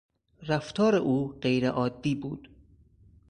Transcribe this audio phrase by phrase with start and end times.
[0.47, 2.49] رفتار او غیر عادی بود.